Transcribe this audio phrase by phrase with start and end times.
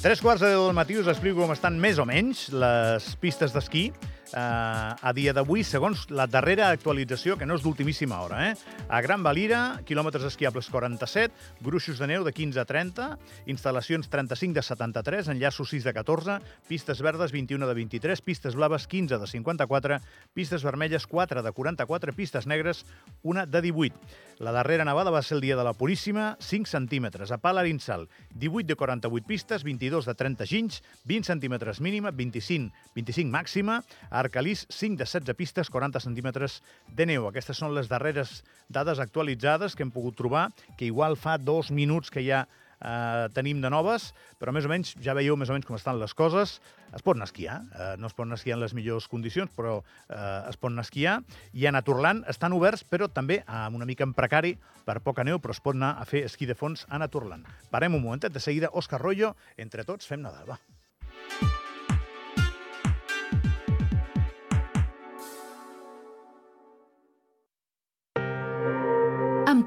[0.00, 3.52] Tres quarts de deu del matí us explico com estan més o menys les pistes
[3.52, 3.90] d'esquí
[4.32, 8.50] eh, a dia d'avui, segons la darrera actualització, que no és d'ultimíssima hora.
[8.50, 8.54] Eh?
[8.88, 13.08] A Gran Valira, quilòmetres esquiables 47, gruixos de neu de 15 a 30,
[13.50, 18.86] instal·lacions 35 de 73, enllaços 6 de 14, pistes verdes 21 de 23, pistes blaves
[18.86, 20.00] 15 de 54,
[20.34, 22.84] pistes vermelles 4 de 44, pistes negres
[23.22, 23.96] 1 de 18.
[24.40, 27.28] La darrera nevada va ser el dia de la Puríssima, 5 centímetres.
[27.30, 28.08] A Palarinsal,
[28.40, 33.82] 18 de 48 pistes, 22 de 30 ginys, 20 centímetres mínima, 25, 25 màxima.
[34.08, 37.28] A Arcalís, 5 de 16 pistes, 40 centímetres de neu.
[37.28, 42.12] Aquestes són les darreres dades actualitzades que hem pogut trobar, que igual fa dos minuts
[42.12, 42.44] que ja
[42.80, 44.10] eh, tenim de noves,
[44.40, 46.58] però més o menys ja veieu més o menys com estan les coses.
[46.96, 49.08] Es pot anar a esquiar, eh, no es pot anar a esquiar en les millors
[49.10, 51.20] condicions, però eh, es pot anar a esquiar.
[51.52, 55.38] I a Naturland estan oberts, però també amb una mica en precari, per poca neu,
[55.38, 57.48] però es pot anar a fer esquí de fons a Naturland.
[57.70, 60.60] Parem un momentet, de seguida, Òscar Rollo, entre tots fem Nadal, va.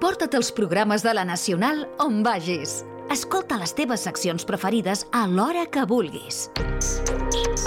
[0.03, 2.81] Emporta't els programes de la Nacional on vagis.
[3.13, 6.49] Escolta les teves seccions preferides a l'hora que vulguis.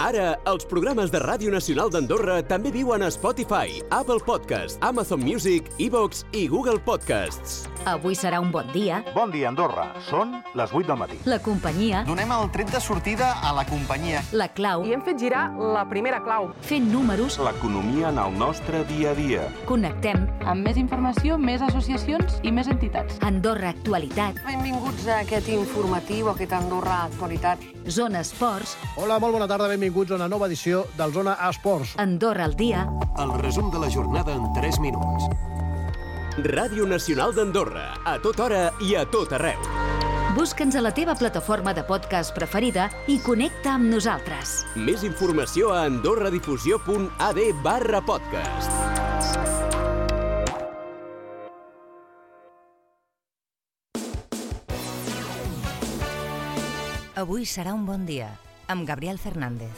[0.07, 5.71] Ara, els programes de Ràdio Nacional d'Andorra també viuen a Spotify, Apple Podcast, Amazon Music,
[5.81, 7.63] Evox i Google Podcasts.
[7.87, 8.99] Avui serà un bon dia.
[9.15, 9.87] Bon dia, Andorra.
[10.09, 11.19] Són les 8 del matí.
[11.31, 14.23] La companyia, Donem el tret de sortida a la companyia.
[14.33, 16.51] la clau, I hem fet girar la primera clau.
[16.61, 19.49] fent números, l'economia en el nostre dia a dia.
[19.67, 23.17] connectem, Amb més informació, més associacions i més entitats.
[23.21, 27.59] Andorra Actualitat, Benvinguts a aquest informatiu, a aquest Andorra Actualitat.
[27.89, 31.95] Zona Esports, Hola, molt bona tarda, benvinguts a una nova edició del Zona Esports.
[32.03, 35.29] Andorra al dia, El resum de la jornada en 3 minuts.
[36.43, 39.63] Ràdio Nacional d'Andorra, a tota hora i a tot arreu.
[40.37, 44.67] Busca'ns a la teva plataforma de podcast preferida i connecta amb nosaltres.
[44.77, 48.75] Més informació a andorradifusió.ad barra podcast.
[57.17, 58.29] Avui serà un bon dia,
[58.69, 59.71] amb Gabriel Fernández.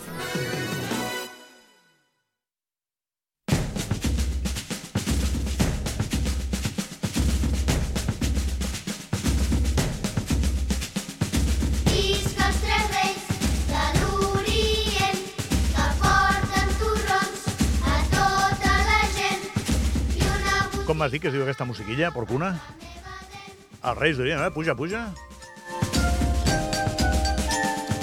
[20.19, 22.55] Tota Com m'has dit que es diu aquesta musiquilla, porcuna?
[23.85, 24.53] Els Reis d'Orient, eh?
[24.55, 25.03] Puja, puja.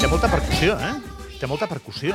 [0.06, 0.92] Té molta percussió, eh?
[1.42, 2.14] Té molta percussió.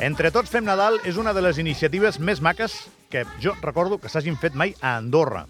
[0.00, 2.78] Entre tots fem Nadal és una de les iniciatives més maques
[3.12, 5.42] que jo recordo que s'hagin fet mai a Andorra.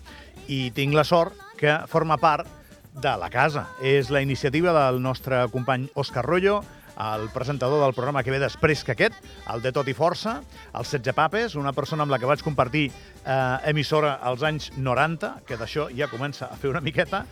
[0.51, 2.51] I tinc la sort que forma part
[2.99, 3.69] de la casa.
[3.79, 6.65] És la iniciativa del nostre company Òscar Rollo,
[6.99, 9.15] el presentador del programa que ve després que aquest,
[9.55, 10.41] el de Tot i Força,
[10.75, 12.89] el Setze Papes, una persona amb la que vaig compartir
[13.25, 17.25] eh, emissora als anys 90, que d'això ja comença a fer una miqueta,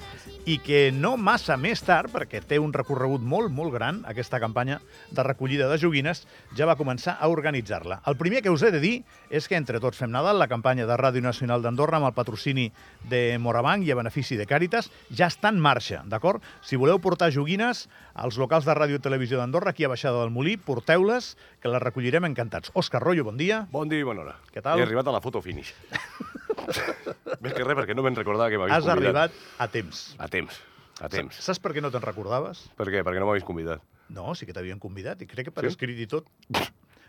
[0.49, 4.81] i que no massa més tard, perquè té un recorregut molt, molt gran, aquesta campanya
[5.11, 6.25] de recollida de joguines,
[6.57, 8.01] ja va començar a organitzar-la.
[8.11, 8.95] El primer que us he de dir
[9.31, 12.71] és que Entre Tots Fem Nadal, la campanya de Ràdio Nacional d'Andorra amb el patrocini
[13.09, 16.43] de Morabanc i a benefici de Càritas, ja està en marxa, d'acord?
[16.67, 20.35] Si voleu portar joguines als locals de Ràdio i Televisió d'Andorra, aquí a Baixada del
[20.35, 22.73] Molí, porteu-les, que les recollirem encantats.
[22.75, 23.63] Òscar Rollo, bon dia.
[23.71, 24.37] Bon dia i bona hora.
[24.53, 24.81] Què tal?
[24.81, 25.73] He arribat a la foto finish.
[27.43, 29.33] Més que res, perquè no me'n recordava que m'havies Has convidat.
[29.33, 30.03] arribat a temps.
[30.23, 30.61] A temps,
[31.03, 31.41] a temps.
[31.43, 32.67] Saps per què no te'n recordaves?
[32.79, 33.03] Per què?
[33.03, 33.83] Perquè no m'havies convidat.
[34.13, 35.73] No, sí que t'havien convidat, i crec que per Sí?
[35.75, 36.29] escrit i tot.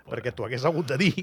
[0.03, 1.13] perquè t'ho hagués hagut de dir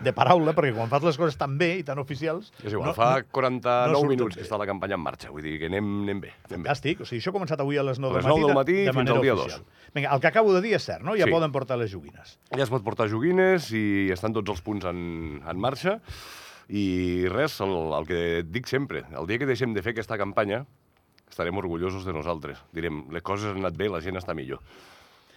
[0.00, 2.50] de paraula, perquè quan fas les coses tan bé i tan oficials...
[2.64, 4.40] És igual, no- fa no- 49 no minuts bé.
[4.40, 5.28] que està la campanya en marxa.
[5.30, 6.30] Vull dir que anem, anem bé.
[6.48, 6.68] Anem bé.
[6.70, 7.02] Fantàstic.
[7.04, 8.56] O sigui, això ha començat avui a les 9 A les del matí, 9 del
[8.56, 9.64] matí de, de fins al dia oficial.
[9.92, 11.12] Vinga, el que acabo de dir és cert, no?
[11.18, 11.30] Ja Sí.
[11.36, 12.38] poden portar les joguines.
[12.56, 15.98] Ja es pot portar joguines i estan tots els punts en, en marxa.
[16.70, 20.18] I res, el, el que et dic sempre, el dia que deixem de fer aquesta
[20.20, 20.62] campanya,
[21.32, 22.60] estarem orgullosos de nosaltres.
[22.76, 24.60] Direm, les coses han anat bé, la gent està millor.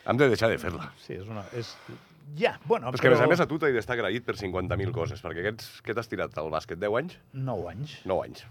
[0.05, 0.91] Hem de deixar de fer-la.
[1.01, 1.45] Sí, és una...
[1.57, 1.73] És...
[2.37, 4.93] Ja, bueno, És que, a més a més, a tu t'he d'estar agraït per 50.000
[4.93, 6.79] coses, perquè aquests, què t'has tirat al bàsquet?
[6.81, 7.17] 10 anys?
[7.37, 7.93] 9 anys.
[8.09, 8.45] 9 anys.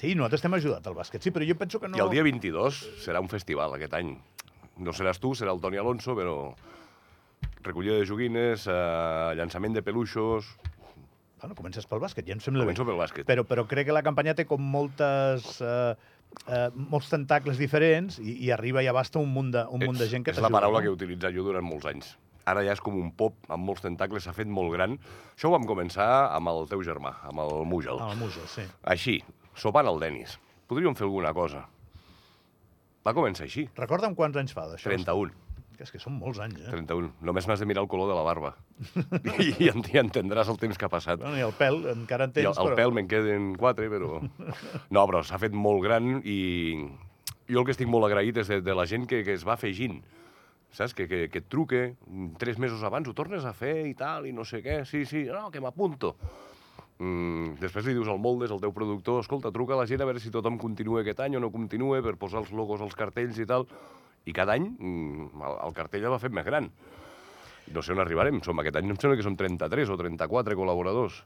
[0.00, 1.98] Sí, nosaltres t'hem ajudat al bàsquet, sí, però jo penso que no...
[1.98, 4.10] I el dia 22 serà un festival aquest any.
[4.82, 6.34] No seràs tu, serà el Toni Alonso, però
[7.62, 10.50] recollida de joguines, eh, llançament de peluixos...
[11.44, 12.92] Bueno, comences pel bàsquet, ja em sembla Començo bé.
[12.94, 13.26] pel bàsquet.
[13.28, 15.58] Però, però crec que la campanya té com moltes...
[15.60, 15.92] Eh,
[16.48, 20.06] eh, molts tentacles diferents i, i arriba i abasta un munt de, un munt de
[20.08, 20.86] gent que És la t'ajuda, paraula no?
[20.86, 22.14] que he utilitzat jo durant molts anys.
[22.48, 24.96] Ara ja és com un pop amb molts tentacles, s'ha fet molt gran.
[25.34, 28.00] Això ho vam començar amb el teu germà, amb el Múgel.
[28.00, 28.64] Ah, el Múgel, sí.
[28.96, 29.18] Així,
[29.52, 30.38] sopant al Denis.
[30.72, 31.66] Podríem fer alguna cosa.
[33.04, 33.66] Va començar així.
[33.76, 34.88] Recorda'm quants anys fa d'això.
[34.88, 35.36] 31.
[35.82, 36.70] És que són molts anys, eh?
[36.70, 37.08] 31.
[37.26, 38.52] Només m'has de mirar el color de la barba.
[39.42, 41.18] I, i, en- i entendràs el temps que ha passat.
[41.20, 42.76] Bueno, I el pèl encara en I el, tens, el però...
[42.78, 44.20] pèl me'n queden quatre, però...
[44.94, 46.38] No, però s'ha fet molt gran i
[47.50, 49.56] jo el que estic molt agraït és de, de la gent que, que es va
[49.58, 49.98] afegint.
[50.74, 50.94] Saps?
[50.96, 54.26] Que, que, que et truque mm, tres mesos abans, ho tornes a fer i tal,
[54.26, 54.80] i no sé què.
[54.88, 56.14] Sí, sí, no, que m'apunto.
[57.02, 60.06] Mm, després li dius al Moldes, al teu productor, escolta, truca a la gent a
[60.08, 63.38] veure si tothom continua aquest any o no continua per posar els logos als cartells
[63.42, 63.66] i tal.
[64.24, 66.70] I cada any mm, el, el cartell el va fet més gran.
[67.72, 68.42] No sé on arribarem.
[68.44, 71.22] Som, aquest any em sembla que som 33 o 34 col·laboradors.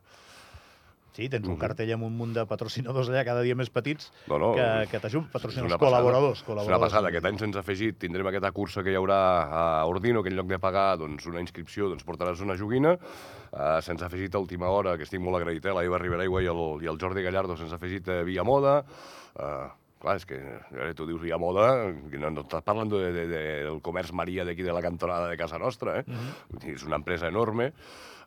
[1.19, 4.37] Sí, tens un cartell amb un munt de patrocinadors allà cada dia més petits No,
[4.39, 5.89] no, que, que t'ajuden, És patrocinadors, passada.
[5.89, 6.37] col·laboradors.
[6.39, 6.85] És una col·laboradors.
[6.85, 7.11] passada.
[7.11, 9.17] Aquest any se'ns ha afegit, tindrem aquesta cursa que hi haurà
[9.51, 12.95] a Ordino, que en lloc de pagar doncs, una inscripció doncs, portaràs una joguina.
[13.51, 16.45] Uh, se'ns ha afegit a última hora, que estic molt agraït, eh, la Eva Riberaigua
[16.45, 18.85] i el, i el Jordi Gallardo se'ns ha afegit uh, via moda.
[19.35, 19.67] Uh,
[20.03, 21.69] clar, és que eh, tu dius via moda,
[22.11, 25.29] que no, no estàs parlant de, de, de, del comerç Maria d'aquí de la cantonada
[25.31, 26.05] de casa nostra, eh?
[26.53, 27.73] Vull dir, És una empresa enorme.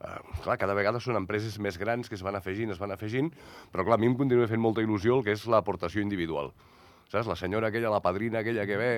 [0.01, 3.29] Uh, clar, cada vegada són empreses més grans que es van afegint, es van afegint,
[3.71, 6.49] però clar, a mi em continua fent molta il·lusió el que és l'aportació individual.
[7.11, 7.27] Saps?
[7.27, 8.93] La senyora aquella, la padrina aquella que ve...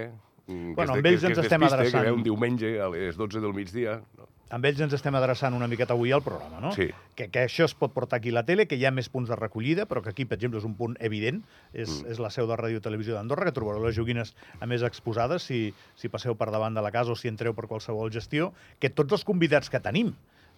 [0.47, 2.03] mm, Bueno, amb ells ens estem despiste, adreçant.
[2.03, 3.99] Que ve un diumenge a les 12 del migdia.
[4.17, 4.27] No?
[4.53, 6.71] Amb ells ens estem adreçant una miqueta avui al programa, no?
[6.75, 6.85] Sí.
[7.17, 9.31] Que, que això es pot portar aquí a la tele, que hi ha més punts
[9.31, 11.39] de recollida, però que aquí, per exemple, és un punt evident.
[11.71, 12.11] És, mm.
[12.13, 15.63] és la seu de Ràdio Televisió d'Andorra, que trobareu les joguines a més exposades si,
[15.97, 19.17] si passeu per davant de la casa o si entreu per qualsevol gestió, que tots
[19.17, 20.13] els convidats que tenim,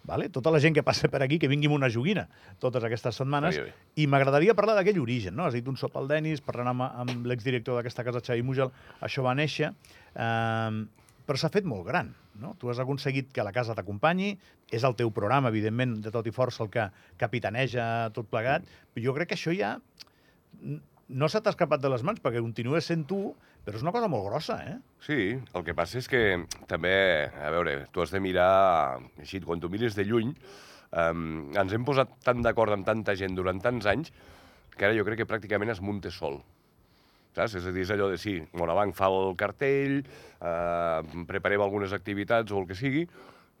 [0.06, 0.28] vale?
[0.32, 2.26] tota la gent que passa per aquí, que vingui amb una joguina
[2.62, 4.02] totes aquestes setmanes, Estaria bé.
[4.02, 5.48] i m'agradaria parlar d'aquell origen, no?
[5.48, 8.70] Has dit un sop al Denis, parlant amb, amb l'exdirector d'aquesta casa, Xavi Mugel,
[9.04, 9.72] això va néixer,
[10.14, 10.86] eh,
[11.26, 12.54] però s'ha fet molt gran, no?
[12.60, 14.36] Tu has aconseguit que la casa t'acompanyi,
[14.70, 16.86] és el teu programa, evidentment, de tot i força el que
[17.18, 19.76] capitaneja tot plegat, però jo crec que això ja
[21.08, 23.34] no se t'ha escapat de les mans, perquè continues sent tu,
[23.66, 24.76] però és una cosa molt grossa, eh?
[25.02, 26.22] Sí, el que passa és que
[26.70, 26.94] també,
[27.26, 30.30] a veure, tu has de mirar, així, quan tu mires de lluny,
[30.94, 34.12] um, ens hem posat tan d'acord amb tanta gent durant tants anys
[34.76, 36.38] que ara jo crec que pràcticament es munta sol.
[37.34, 37.56] Saps?
[37.58, 39.98] És a dir, és allò de sí, Morabanc fa el cartell,
[40.38, 43.02] eh, preparem algunes activitats o el que sigui,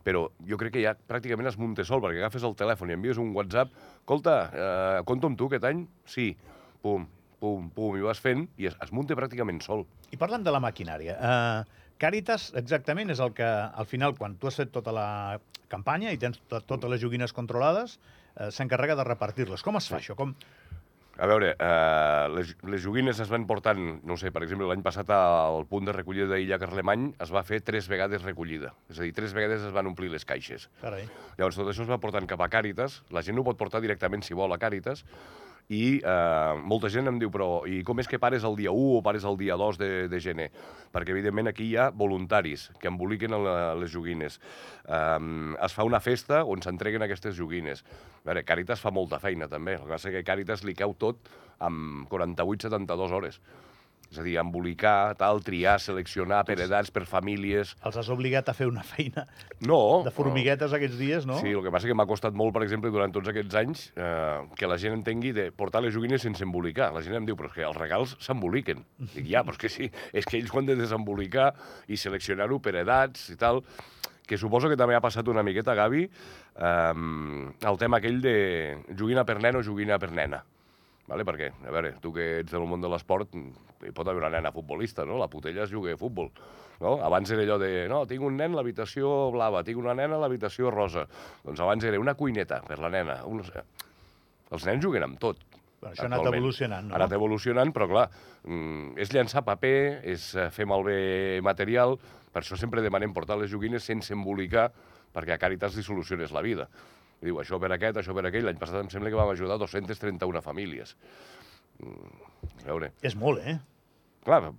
[0.06, 3.18] però jo crec que ja pràcticament es munta sol, perquè agafes el telèfon i envies
[3.18, 5.82] un WhatsApp, escolta, eh, compto amb tu aquest any?
[6.06, 6.30] Sí.
[6.78, 7.08] Pum,
[7.40, 9.86] pum, pum, i vas fent, i es, es munta pràcticament sol.
[10.12, 14.50] I parlant de la maquinària, eh, Càritas exactament és el que, al final, quan tu
[14.50, 15.08] has fet tota la
[15.72, 17.96] campanya i tens to totes les joguines controlades,
[18.36, 19.64] eh, s'encarrega de repartir-les.
[19.64, 20.16] Com es fa això?
[20.18, 20.34] Com...
[21.16, 25.08] A veure, eh, les, les joguines es van portant, no sé, per exemple, l'any passat
[25.16, 28.74] al punt de recollida d'Illa Carlemany es va fer tres vegades recollida.
[28.92, 30.68] És a dir, tres vegades es van omplir les caixes.
[30.82, 31.08] Carai.
[31.38, 33.00] Llavors, tot això es va portant cap a Càritas.
[33.16, 35.06] La gent ho pot portar directament, si vol, a Càritas.
[35.72, 38.98] I eh, molta gent em diu, però i com és que pares el dia 1
[38.98, 40.46] o pares el dia 2 de, de gener?
[40.94, 44.38] Perquè, evidentment, aquí hi ha voluntaris que emboliquen la, les joguines.
[44.86, 47.82] Um, es fa una festa on s'entreguen aquestes joguines.
[48.22, 49.74] A veure, Càritas fa molta feina, també.
[49.80, 51.26] El que passa que Càritas li cau tot
[51.66, 53.40] amb 48-72 hores.
[54.12, 57.72] És a dir, embolicar, tal, triar, seleccionar per edats, per famílies...
[57.84, 59.24] Els has obligat a fer una feina
[59.66, 60.02] No.
[60.06, 61.40] de formiguetes aquests dies, no?
[61.42, 64.46] Sí, el que passa que m'ha costat molt, per exemple, durant tots aquests anys, eh,
[64.56, 66.92] que la gent entengui de portar les joguines sense embolicar.
[66.94, 68.84] La gent em diu, però és que els regals s'emboliquen.
[69.16, 71.50] Dic, ja, però és que sí, és que ells ho han de desembolicar
[71.90, 73.64] i seleccionar-ho per edats i tal,
[74.26, 76.94] que suposo que també ha passat una miqueta, Gavi, eh,
[77.68, 78.36] el tema aquell de
[78.96, 80.44] joguina per nen o joguina per nena.
[81.06, 81.24] Vale?
[81.26, 84.52] Perquè, a veure, tu que ets del món de l'esport, hi pot haver una nena
[84.54, 85.20] futbolista, no?
[85.20, 86.32] La putella es juga a futbol.
[86.80, 86.96] No?
[87.06, 90.24] Abans era allò de, no, tinc un nen a l'habitació blava, tinc una nena a
[90.24, 91.06] l'habitació rosa.
[91.44, 93.20] Doncs abans era una cuineta per la nena.
[93.24, 93.44] Un...
[93.46, 95.40] Els nens juguen amb tot.
[95.76, 96.94] Però això ha anat evolucionant, no?
[96.94, 98.06] Ha anat evolucionant, però clar,
[98.48, 100.98] mm, és llançar paper, és eh, fer malbé
[101.44, 101.96] material,
[102.32, 104.70] per això sempre demanem portar les joguines sense embolicar,
[105.14, 106.66] perquè a Càritas li soluciones la vida.
[107.24, 108.44] Diu, això per aquest, això per aquell.
[108.46, 110.96] L'any passat em sembla que vam ajudar 231 famílies.
[111.80, 112.24] Mm,
[112.64, 113.58] a veure, És molt, eh?
[114.24, 114.52] clar,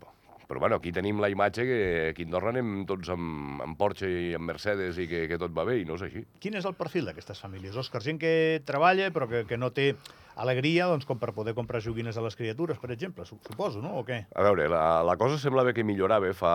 [0.47, 1.77] però bueno, aquí tenim la imatge que
[2.13, 5.51] aquí a Andorra anem tots amb, amb Porsche i amb Mercedes i que, que tot
[5.51, 6.21] va bé, i no és així.
[6.39, 7.75] Quin és el perfil d'aquestes famílies?
[7.75, 9.89] Òscar, gent que treballa però que, que no té
[10.37, 13.97] alegria doncs, com per poder comprar joguines a les criatures, per exemple, su- suposo, no?
[13.99, 14.21] O què?
[14.35, 16.53] A veure, la, la cosa semblava que millorava fa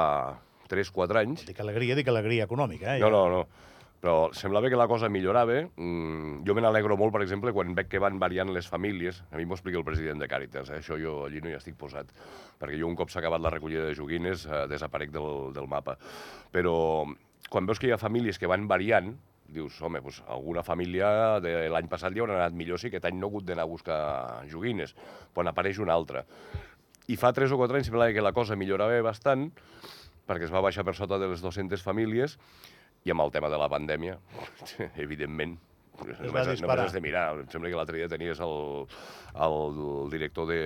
[0.73, 1.44] 3-4 anys.
[1.50, 3.02] Dic alegria, dic alegria econòmica, eh?
[3.02, 3.44] No, no, no.
[4.02, 5.61] Però semblava que la cosa millorava.
[5.78, 9.21] Mm, jo me n'alegro molt, per exemple, quan veig que van variant les famílies.
[9.30, 10.80] A mi m'ho explica el president de Càritas, eh?
[10.80, 12.11] això jo allí no hi estic posat.
[12.59, 15.94] Perquè jo un cop s'ha acabat la recollida de joguines eh, desaparec del, del mapa.
[16.50, 16.75] Però
[17.52, 19.12] quan veus que hi ha famílies que van variant,
[19.52, 23.21] dius, home, doncs alguna família de l'any passat li haurà anat millor si aquest any
[23.21, 24.02] no ha hagut d'anar a buscar
[24.50, 24.97] joguines,
[25.30, 26.25] quan apareix una altra.
[27.06, 29.50] I fa 3 o 4 anys semblava que la cosa millorava bastant,
[30.26, 32.38] perquè es va baixar per sota de les 200 famílies,
[33.04, 34.18] i amb el tema de la pandèmia,
[35.06, 35.59] evidentment,
[36.02, 37.26] va només, només has de mirar.
[37.42, 38.87] Em sembla que l'altre dia tenies el,
[39.47, 40.62] el, director de,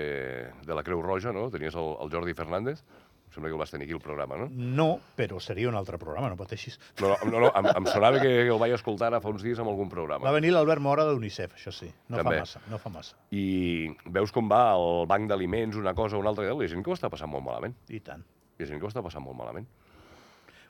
[0.67, 1.49] de la Creu Roja, no?
[1.51, 2.83] Tenies el, el Jordi Fernández.
[3.27, 4.47] Em sembla que el vas tenir aquí al programa, no?
[4.49, 4.87] No,
[5.19, 6.79] però seria un altre programa, no pateixis.
[7.03, 9.59] No, no, no, no em, em sonava que el vaig escoltar ara fa uns dies
[9.61, 10.25] en algun programa.
[10.25, 11.91] Va venir l'Albert Mora d'UNICEF, això sí.
[12.09, 12.39] No També.
[12.39, 13.19] fa massa, no fa massa.
[13.35, 16.95] I veus com va el banc d'aliments, una cosa o una altra, ha gent que
[16.95, 17.77] ho està passant molt malament.
[17.91, 18.25] I tant.
[18.57, 19.67] Ha gent que ho està passant molt malament.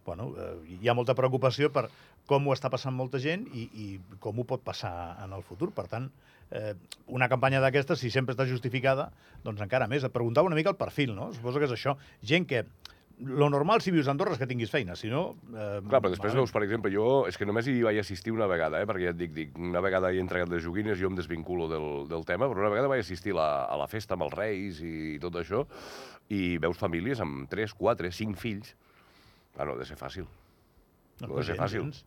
[0.06, 1.88] Bueno, eh, hi ha molta preocupació per
[2.26, 3.86] com ho està passant molta gent i, i
[4.22, 4.94] com ho pot passar
[5.25, 5.72] en el futur.
[5.75, 6.08] Per tant,
[6.50, 6.75] eh,
[7.06, 9.10] una campanya d'aquestes, si sempre està justificada,
[9.44, 10.06] doncs encara més.
[10.06, 11.32] Et preguntava una mica el perfil, no?
[11.34, 11.98] Suposo que és això.
[12.22, 12.66] Gent que...
[13.16, 15.38] Lo normal, si vius a Andorra, és que tinguis feina, si no...
[15.48, 18.44] Eh, Clar, però després veus, per exemple, jo és que només hi vaig assistir una
[18.50, 21.16] vegada, eh, perquè ja et dic, dic, una vegada he entregat les joguines, jo em
[21.16, 24.26] desvinculo del, del tema, però una vegada vaig assistir a la, a la festa amb
[24.26, 25.64] els reis i tot això,
[26.28, 28.76] i veus famílies amb 3, 4, 5 fills.
[29.58, 30.26] Ha de ser fàcil.
[31.20, 31.82] No, de ser fàcil.
[31.86, 32.04] gens.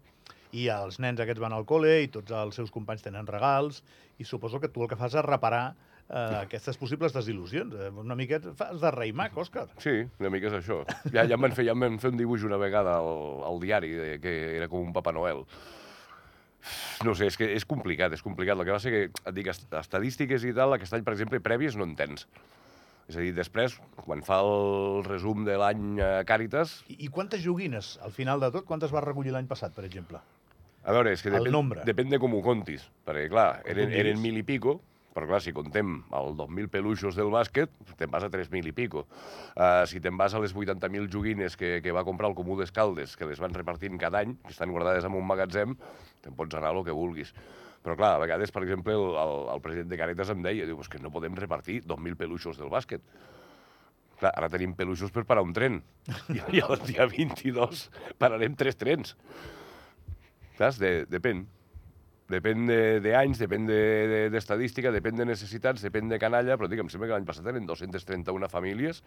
[0.54, 3.84] I els nens aquests van al col·le i tots els seus companys tenen regals
[4.18, 5.76] i suposo que tu el que fas és reparar
[6.10, 7.74] eh, aquestes possibles desil·lusions.
[7.74, 9.68] Eh, una miqueta fas de rei mag, Òscar.
[9.78, 10.80] Sí, una mica és això.
[11.14, 13.60] Ja, ja em van fer, ja em van fer un dibuix una vegada al, al
[13.62, 15.46] diari, de, que era com un Papa Noel.
[17.06, 18.58] No sé, és que és complicat, és complicat.
[18.60, 21.40] El que va ser que, et dic, est- estadístiques i tal, aquest any, per exemple,
[21.46, 22.26] prèvies no en tens.
[23.10, 23.74] És a dir, després,
[24.06, 28.52] quan fa el resum de l'any eh, Càritas, I, I quantes joguines, al final de
[28.54, 30.22] tot, quantes vas recollir l'any passat, per exemple?
[30.86, 32.86] A veure, és que depèn, depèn de com ho contis.
[33.08, 34.78] Perquè, clar, eren, eren mil i pico,
[35.16, 39.08] però clar, si contem el 2.000 peluixos del bàsquet, te'n vas a 3.000 i pico.
[39.56, 43.18] Uh, si te'n vas a les 80.000 joguines que, que va comprar el Comú d'Escaldes,
[43.18, 45.74] que les van repartint cada any, que estan guardades en un magatzem,
[46.24, 47.34] te'n pots anar el que vulguis.
[47.86, 50.80] Però clar, a vegades, per exemple, el, el, el president de Càritas em deia, diu,
[50.84, 53.02] "És que no podem repartir 2.000 peluixos del bàsquet.
[54.20, 55.80] Clar, ara tenim peluixos per parar un tren.
[56.28, 57.86] I, i el dia 22
[58.20, 59.16] pararem tres trens.
[60.60, 60.80] Saps?
[60.82, 61.46] De, depèn.
[62.30, 66.58] Depèn de- d'anys, de, depèn de- de- d'estadística, de, depèn de necessitats, depèn de canalla,
[66.58, 69.02] però dic, em sembla que l'any passat eren 231 famílies,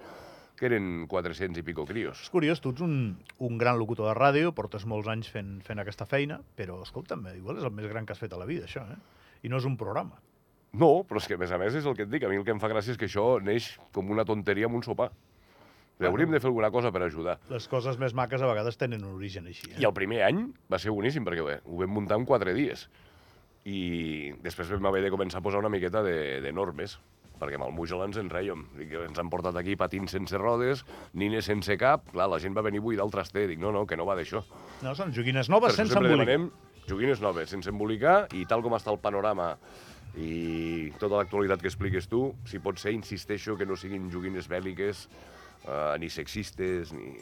[0.58, 2.20] que eren 400 i pico crios.
[2.26, 5.78] És curiós, tu ets un, un gran locutor de ràdio, portes molts anys fent, fent
[5.78, 8.66] aquesta feina, però, escolta'm, igual és el més gran que has fet a la vida,
[8.66, 8.98] això, eh?
[9.42, 10.18] I no és un programa.
[10.72, 12.36] No, però és que a més a més és el que et dic, a mi
[12.40, 15.10] el que em fa gràcia és que això neix com una tonteria amb un sopar.
[15.98, 16.10] Bueno.
[16.10, 17.38] Hauríem de fer alguna cosa per ajudar.
[17.52, 19.68] Les coses més maques a vegades tenen un origen així.
[19.70, 19.80] Eh?
[19.82, 22.88] I el primer any va ser boníssim, perquè bé, ho vam muntar en quatre dies.
[23.68, 26.96] I després vam haver de començar a posar una miqueta de, de normes,
[27.38, 28.64] perquè amb el Mujol ens en rèiem.
[28.78, 30.84] Dic, ens han portat aquí patins sense rodes,
[31.18, 33.46] nines sense cap, clar, la gent va venir a buidar el traster.
[33.50, 34.42] Dic, no, no, que no va d'això.
[34.82, 36.26] No, són joguines noves sense embolicar.
[36.26, 36.50] demanem
[36.88, 39.52] joguines noves, sense embolicar, i tal com està el panorama
[40.18, 45.06] i tota l'actualitat que expliques tu, si pot ser, insisteixo que no siguin joguines bèl·liques,
[45.64, 47.14] eh, ni sexistes, ni...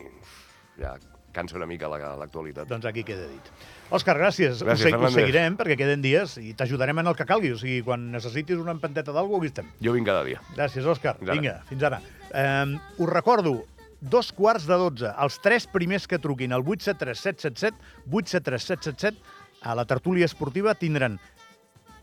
[0.80, 0.97] Ja
[1.32, 2.68] cansa una mica la- l'actualitat.
[2.68, 3.50] Doncs aquí queda dit.
[3.90, 4.62] Òscar, gràcies.
[4.62, 5.14] Gràcies, Fernández.
[5.14, 7.52] seguirem perquè queden dies i t'ajudarem en el que calgui.
[7.52, 9.66] O sigui, quan necessitis una empenteta d'algú, aquí estem.
[9.82, 10.40] Jo vinc cada dia.
[10.56, 11.16] Gràcies, Òscar.
[11.18, 11.30] Fins.
[11.30, 12.00] Vinga, fins ara.
[12.32, 13.64] Eh, us recordo,
[14.00, 17.76] dos quarts de dotze, els tres primers que truquin al 873 777
[18.10, 19.18] 873 777
[19.62, 21.18] a la tertúlia esportiva tindran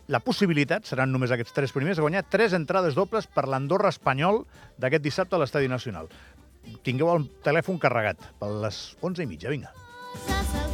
[0.08, 4.46] la possibilitat, seran només aquests tres primers, de guanyar tres entrades dobles per l'Andorra espanyol
[4.78, 6.08] d'aquest dissabte a l'Estadi Nacional.
[6.88, 10.67] Tingueu el telèfon carregat per les 11 i mitja, vinga.